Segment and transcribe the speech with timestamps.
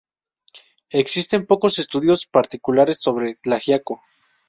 [0.89, 4.01] Existen pocos estudios particulares sobre Tlaxiaco.